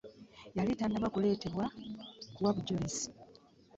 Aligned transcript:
Yali 0.57 0.73
tannaba 0.79 1.09
kuleetebwa 1.13 1.65
kuwa 2.35 2.51
bujulizi. 2.55 3.05